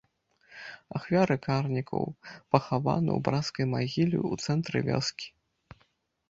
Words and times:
Ахвяры 0.99 1.35
карнікаў 1.47 2.05
пахаваны 2.55 3.09
ў 3.17 3.27
брацкай 3.29 3.65
магіле 3.75 4.17
ў 4.31 4.49
цэнтры 4.49 4.77
вёскі. 4.91 5.27